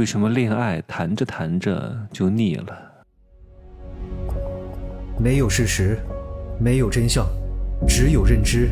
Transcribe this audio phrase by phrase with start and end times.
[0.00, 3.04] 为什么恋爱谈着谈着就腻了？
[5.18, 5.98] 没有事实，
[6.58, 7.26] 没有真相，
[7.86, 8.70] 只有认知，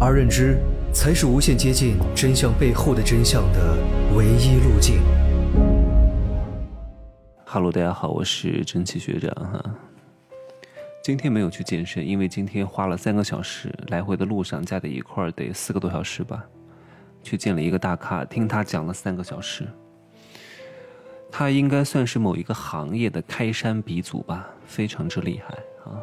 [0.00, 0.58] 而认知
[0.92, 3.78] 才是无限接近真相背后的真相的
[4.16, 4.98] 唯一路径。
[7.44, 9.64] 哈喽，大家好，我是蒸汽学长哈。
[11.00, 16.44] 今天没有去健身，因为今天花了三个小时来回的路上加在一块儿得四个多小时吧。
[17.22, 19.64] 去见了一个大咖，听他讲了三个小时。
[21.38, 25.52] 他应该算是某一个行业的开山鼻祖吧，非常之厉害
[25.84, 26.00] 啊！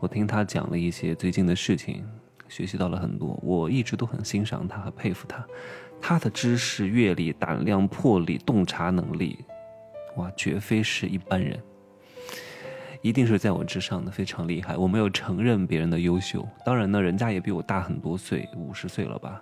[0.00, 2.04] 我听他讲了一些最近的事情，
[2.48, 3.38] 学习到了很多。
[3.40, 5.46] 我一直都很欣赏他和佩服他，
[6.00, 9.38] 他的知识、阅历、胆量、魄力、洞察能力，
[10.16, 11.56] 哇，绝非是一般人，
[13.00, 14.76] 一定是在我之上的，非常厉害。
[14.76, 19.40] 我没有承认别人的优秀，当然呢，人家也比我大很多岁，五十岁了吧。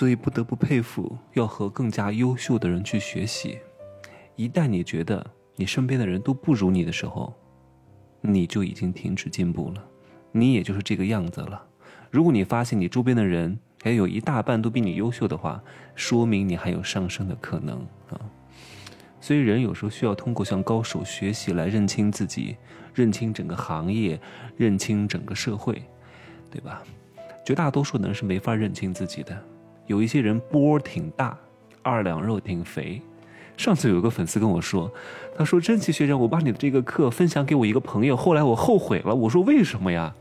[0.00, 3.58] 所以不得不佩服，要和更加优秀的人去学习。
[4.34, 5.22] 一旦你觉得
[5.56, 7.34] 你身边的人都不如你的时候，
[8.22, 9.84] 你就已经停止进步了，
[10.32, 11.62] 你也就是这个样子了。
[12.10, 15.62] 如果你发现你周边的人还有一大半都比你优秀的话，
[15.94, 18.16] 说明你还有上升的可能啊。
[19.20, 22.56] 所以人有时候需要通过向高手学习来认清自己，
[22.94, 24.18] 认清整个行业，
[24.56, 25.82] 认清整个社会，
[26.50, 26.82] 对吧？
[27.44, 29.44] 绝大多数人是没法认清自己的。
[29.86, 31.36] 有一些人波挺大，
[31.82, 33.00] 二两肉挺肥。
[33.56, 34.90] 上次有个粉丝跟我说，
[35.36, 40.14] 他说：“真奇学长，我把你的这个课分享给我一个朋友，后来我后悔了。”我说：“为什么呀？”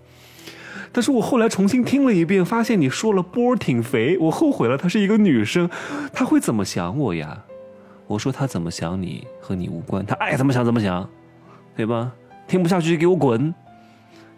[0.91, 4.77] 他说：“我后来重新听了一遍，发现你说了波挺肥，我后悔了。
[4.77, 5.69] 她是一个女生，
[6.11, 7.45] 她会怎么想我呀？”
[8.07, 11.09] 我说：“她怎么想你和你无关，她爱怎么想怎么想，
[11.77, 12.11] 对吧？
[12.47, 13.53] 听不下去就给我滚，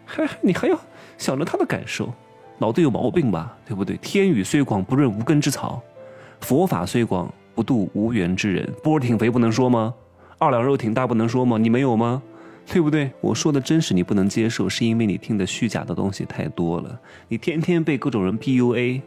[0.04, 0.78] 还你还要
[1.18, 2.12] 想着她的感受。”
[2.58, 3.96] 脑子有毛病吧，对不对？
[3.98, 5.82] 天宇虽广不润无根之草，
[6.40, 8.68] 佛法虽广不渡无缘之人。
[8.82, 9.92] 波儿挺肥不能说吗？
[10.38, 11.58] 二两肉挺大不能说吗？
[11.58, 12.22] 你没有吗？
[12.66, 13.10] 对不对？
[13.20, 17.00] 我说的真实你不能接受，是因为你听的虚假的东西太多了。
[17.26, 19.02] 你天天被各种人 PUA，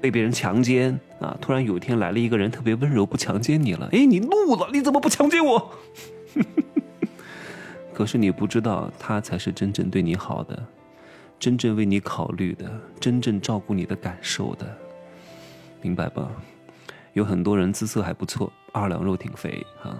[0.00, 1.34] 被别人强奸啊！
[1.40, 5.70] 突然有一天来了一个人特别温柔，不强奸你了，哎，你怒了，你怎么不强奸我？
[7.94, 10.62] 可是你不知道，他才是真正对你好的。
[11.38, 12.68] 真正为你考虑的，
[12.98, 14.66] 真正照顾你的感受的，
[15.80, 16.28] 明白吧？
[17.12, 19.96] 有很多人姿色还不错，二两肉挺肥啊，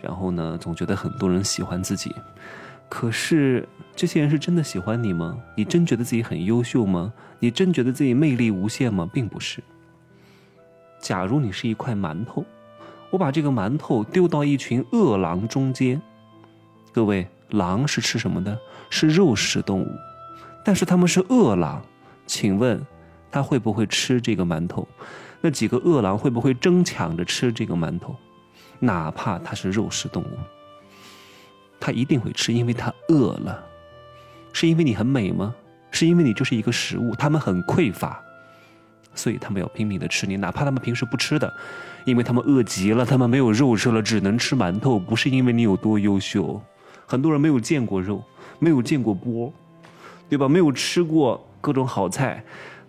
[0.00, 2.14] 然后呢，总觉得很多人喜欢自己，
[2.88, 5.38] 可是这些人是真的喜欢你吗？
[5.54, 7.12] 你真觉得自己很优秀吗？
[7.38, 9.08] 你真觉得自己魅力无限吗？
[9.12, 9.62] 并不是。
[10.98, 12.44] 假如你是一块馒头，
[13.10, 16.00] 我把这个馒头丢到一群饿狼中间，
[16.92, 18.58] 各位，狼是吃什么的？
[18.90, 19.88] 是肉食动物。
[20.68, 21.82] 但是他们是饿狼，
[22.26, 22.78] 请问，
[23.30, 24.86] 他会不会吃这个馒头？
[25.40, 28.14] 那几个饿狼会不会争抢着吃这个馒头？
[28.78, 30.28] 哪怕它是肉食动物，
[31.80, 33.64] 他一定会吃，因为他饿了。
[34.52, 35.54] 是因为你很美吗？
[35.90, 38.22] 是因为你就是一个食物，他们很匮乏，
[39.14, 41.50] 所以他们要拼命的吃你，哪怕他们平时不吃的，
[42.04, 44.98] 因为他们饿极了，他们没有肉吃了，只能吃馒头。
[44.98, 46.60] 不是因为你有多优秀，
[47.06, 48.22] 很多人没有见过肉，
[48.58, 49.50] 没有见过波。
[50.28, 50.48] 对吧？
[50.48, 52.42] 没有吃过各种好菜，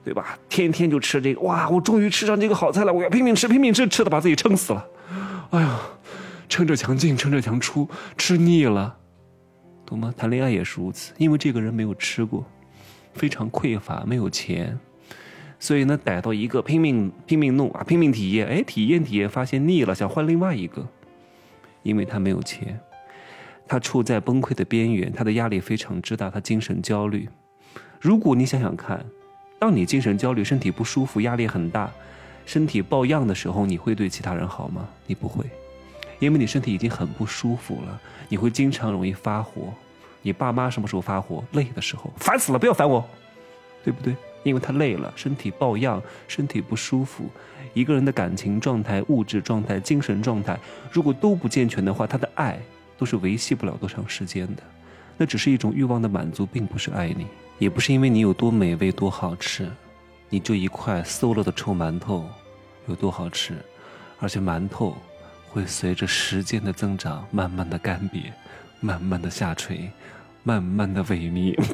[0.03, 0.37] 对吧？
[0.49, 1.69] 天天就吃这个，哇！
[1.69, 4.85] 我终于吃上这个好菜了，我要拼命吃，拼命吃，吃的把自己撑死了。
[5.51, 5.79] 哎呀，
[6.47, 8.95] 撑着墙进，撑着墙出，吃腻了，
[9.85, 10.13] 懂吗？
[10.17, 12.45] 谈恋爱也是如此，因为这个人没有吃过，
[13.13, 14.77] 非常匮乏，没有钱，
[15.59, 20.85] 所以呢，逮到一个拼命拼命弄啊，拼命体验，哎，体验体验，发现腻了，想换另外一个，
[21.83, 22.79] 因为他没有钱。
[23.69, 27.29] 他处在崩溃的边缘，他的压力非常之大，他精神焦虑。
[28.01, 29.05] 如果你想想看，
[29.59, 31.91] 当你精神焦虑、身体不舒服、压力很大、
[32.47, 34.89] 身体抱恙的时候，你会对其他人好吗？
[35.05, 35.45] 你不会，
[36.17, 38.01] 因为你身体已经很不舒服了。
[38.27, 39.71] 你会经常容易发火。
[40.23, 41.43] 你爸妈什么时候发火？
[41.51, 43.07] 累的时候，烦死了，不要烦我，
[43.83, 44.15] 对不对？
[44.41, 47.29] 因为他累了，身体抱恙，身体不舒服。
[47.75, 50.57] 一个人的感情状态、物质状态、精神状态，
[50.91, 52.59] 如果都不健全的话，他的爱。
[52.99, 54.63] 都是维系不了多长时间的，
[55.17, 57.25] 那只是一种欲望的满足，并不是爱你，
[57.57, 59.71] 也不是因为你有多美味多好吃，
[60.29, 62.29] 你就一块馊了的臭馒头
[62.87, 63.55] 有多好吃，
[64.19, 64.97] 而且馒头
[65.47, 68.25] 会随着时间的增长，慢慢的干瘪，
[68.81, 69.89] 慢慢的下垂，
[70.43, 71.57] 慢慢的萎靡。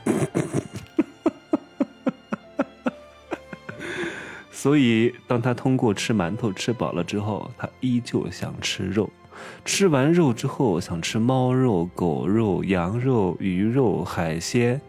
[4.51, 9.09] 所以，当他通过吃馒头吃饱了之后，他依旧想吃肉。
[9.63, 14.79] 吃完肉之后，想吃猫肉、狗肉、羊肉、鱼肉、海鲜，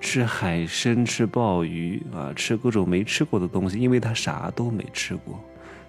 [0.00, 5.38] 吃海参、吃鲍鱼啊，吃各种没吃过的东西，因为他啥都没吃过。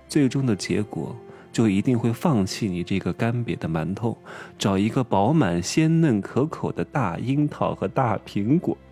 [0.08, 1.16] 最终的结果，
[1.52, 4.18] 就一定会放弃你这个干瘪的馒头，
[4.58, 8.78] 找一个饱满鲜嫩可口的大樱桃和大苹果。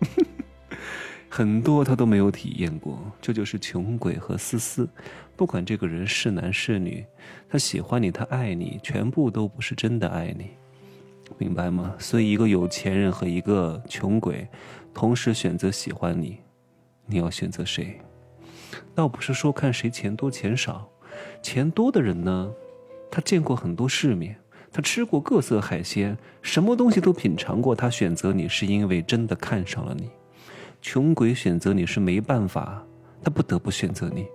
[1.28, 4.88] 很多他都没有体验过，这就是穷鬼和思思。
[5.36, 7.04] 不管这个人是男是女，
[7.48, 10.50] 他喜欢你，他爱你，全部都不是真的爱你，
[11.36, 11.94] 明白吗？
[11.98, 14.48] 所以，一个有钱人和一个穷鬼
[14.92, 16.38] 同时选择喜欢你，
[17.06, 18.00] 你要选择谁？
[18.94, 20.90] 倒不是说看谁钱多钱少，
[21.42, 22.50] 钱多的人呢，
[23.10, 24.36] 他见过很多世面，
[24.72, 30.10] 他吃过各色海鲜，什么东西都品尝过，他选择你是因为真的看上了你。
[30.80, 32.82] 穷鬼选择你是没办法，
[33.22, 34.26] 他不得不选择你，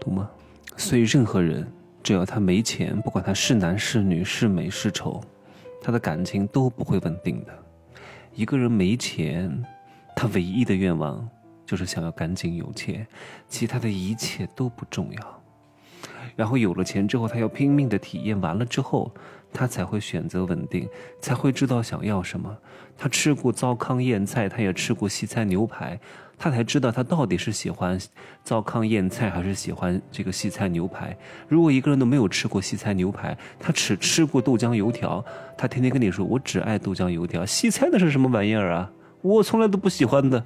[0.00, 0.30] 懂吗？
[0.76, 1.66] 所以任何人
[2.02, 5.20] 只要他没钱，不管他是男是女是美是丑，
[5.80, 7.52] 他的感情都不会稳定的。
[8.34, 9.64] 一个人没钱，
[10.14, 11.26] 他唯一的愿望
[11.64, 13.06] 就是想要赶紧有钱，
[13.48, 15.42] 其他的一切都不重要。
[16.36, 19.12] 然后有了钱之后，他要拼命的体验，完了之后。
[19.54, 20.88] 他才会选择稳定，
[21.20, 22.54] 才会知道想要什么。
[22.98, 25.98] 他吃过糟糠咽菜，他也吃过西餐牛排，
[26.36, 27.98] 他才知道他到底是喜欢
[28.42, 31.16] 糟糠咽菜还是喜欢这个西餐牛排。
[31.48, 35.24] 如果一个人都没有吃过西餐牛排，他只吃过豆浆油条，
[35.56, 38.90] 他天天跟你说我只爱豆浆油条，西餐那是什么玩意儿啊？
[39.22, 40.44] 我从来都不喜欢的，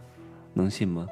[0.52, 1.08] 能信吗？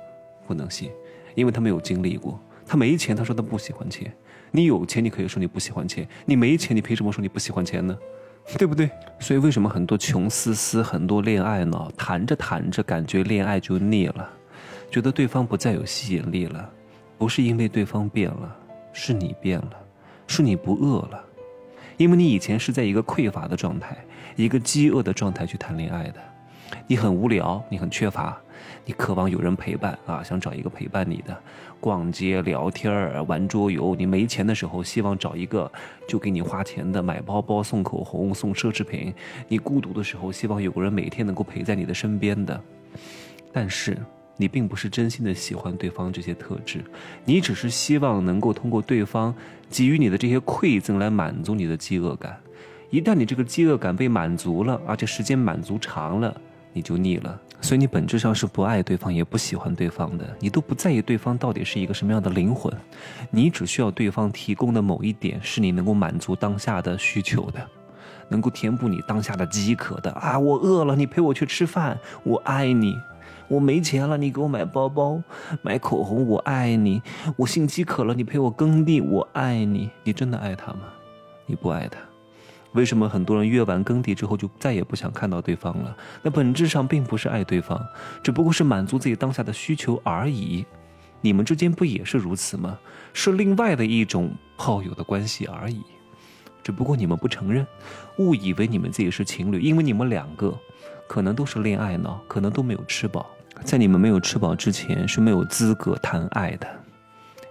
[0.46, 0.90] 不能信，
[1.34, 2.38] 因为他没有经历过。
[2.68, 4.12] 他没钱，他说他不喜欢钱。
[4.50, 7.96] 你有钱，你可以说你不喜欢钱；你没钱，你凭什么说你不喜欢钱呢？
[8.58, 8.88] 对不对？
[9.18, 14.30] 所以为什么很多穷丝丝、很多恋爱脑，谈着谈着感觉恋爱就腻了，
[14.90, 16.70] 觉得对方不再有吸引力了？
[17.18, 18.56] 不是因为对方变了，
[18.92, 19.72] 是你变了，
[20.28, 21.24] 是你不饿了，
[21.96, 23.96] 因为你以前是在一个匮乏的状态、
[24.36, 26.20] 一个饥饿的状态去谈恋爱的，
[26.86, 28.40] 你很无聊，你很缺乏。
[28.84, 31.36] 你渴望有人陪伴啊，想找一个陪伴你的，
[31.80, 33.94] 逛街、聊天儿、玩桌游。
[33.94, 35.70] 你没钱的时候，希望找一个
[36.06, 39.12] 就给你花钱的，买包包、送口红、送奢侈品。
[39.48, 42.60] 你孤独的时候，希望有个人每天能够陪在你的身边的。
[43.52, 43.96] 但是
[44.36, 46.84] 你并不是真心的喜欢对方这些特质，
[47.24, 49.34] 你只是希望能够通过对方
[49.70, 52.38] 给予你的这些馈赠来满足你的饥饿感。
[52.90, 56.40] 一旦你这个饥饿感被满足了，而且时间满足长了。
[56.76, 62.70] 你就腻了，所以你本质上是不爱对方，也不喜欢对方的，你都不在意对方到底是一个什么样的灵魂，
[63.30, 67.66] 你只需要对方提供的某一点是你能够满足当下的需求的，
[68.28, 70.38] 能够填补你当下的饥渴的啊！
[70.38, 72.92] 我饿了，你陪我去吃饭，我爱你；
[73.48, 75.22] 我没钱了，你给我买包包、
[75.62, 77.00] 买口红，我爱你；
[77.36, 79.88] 我性饥渴了，你陪我耕地，我爱你。
[80.04, 80.80] 你真的爱他吗？
[81.46, 81.98] 你不爱他。
[82.76, 85.96] 为什么很多人约完耕地之后就再也不想看到对方了？
[86.22, 87.84] 那本质上并不是爱对方，
[88.22, 90.64] 只不过是满足自己当下的需求而已。
[91.22, 92.78] 你们之间不也是如此吗？
[93.12, 95.82] 是另外的一种炮友的关系而已，
[96.62, 97.66] 只不过你们不承认，
[98.18, 100.54] 误以为你们自己是情侣，因为你们两个
[101.08, 103.26] 可能都是恋爱脑，可能都没有吃饱。
[103.64, 106.68] 在你们没有吃饱之前是没有资格谈爱的。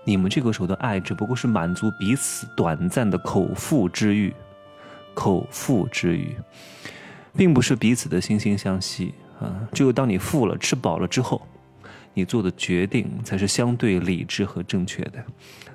[0.04, 4.32] 你们这个时候的爱只不过是满足彼此短暂的口腹之欲。
[5.16, 6.36] 口腹之欲，
[7.36, 9.68] 并不是彼此的惺惺相惜啊！
[9.74, 11.42] 只有当你富了、吃饱了之后，
[12.14, 15.24] 你做的决定才是相对理智和正确的。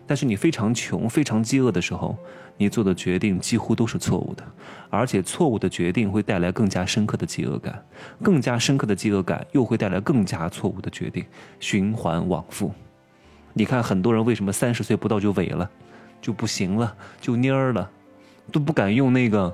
[0.06, 2.16] 但是你非常穷、非常饥饿的时候，
[2.56, 4.44] 你做的决定几乎都是错误的，
[4.90, 7.84] 而且错误的决定会带来更加深刻的饥饿感，
[8.22, 11.24] 更加深刻的饥饿感又会带来更加错误的决定，
[11.60, 12.72] 循环往复。
[13.52, 15.70] 你看，很多人为什么三十岁不到就萎了，
[16.20, 17.90] 就不行了，就蔫儿了？
[18.52, 19.52] 都不敢用那个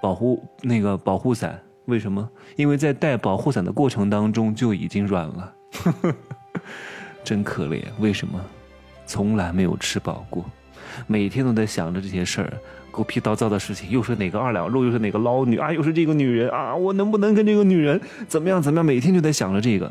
[0.00, 2.28] 保护那个保护伞，为什么？
[2.56, 5.54] 因为在带保护伞的过程当中就已经软了，
[7.24, 7.82] 真可怜。
[7.98, 8.40] 为什么？
[9.06, 10.44] 从来没有吃饱过，
[11.06, 12.52] 每天都在想着这些事儿，
[12.90, 18.84] 狗屁叨叨的事情，又是哪个二两肉，又是哪个捞女啊，又是这个女人啊，我能不能跟这个女人怎么样怎么样？
[18.84, 19.90] 每天就在想着这个。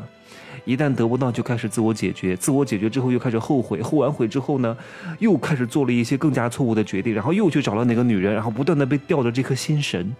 [0.64, 4.76] 一旦得不到，就开始自我解决，自我解决之后又开始后悔，后完悔之后呢，
[5.18, 10.14] 又开始做了一些更加错误的决定，然后又去找了哪个女人，然后不断的被吊着这颗心神。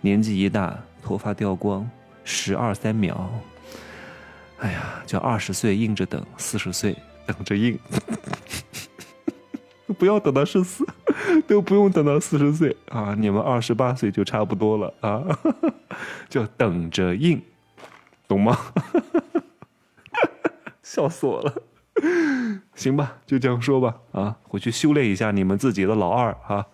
[0.00, 1.88] 年纪一大，头发掉光，
[2.24, 3.30] 十二三秒，
[4.58, 7.78] 哎呀，叫二十岁硬着等，四十岁等着硬，
[9.98, 10.84] 不要等到十四，
[11.46, 15.22] 都不用等到四十岁啊，你们二十八岁就差不多了啊，
[16.28, 17.40] 叫等着硬，
[18.26, 18.58] 懂吗？
[20.94, 21.54] 笑死我了，
[22.74, 26.66] 行吧，就这样说吧，啊，回去修炼一下你们自己的老二啊。